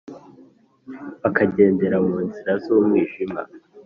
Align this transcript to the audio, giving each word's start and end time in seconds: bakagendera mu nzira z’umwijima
bakagendera 1.21 1.97
mu 2.07 2.17
nzira 2.25 2.51
z’umwijima 2.63 3.41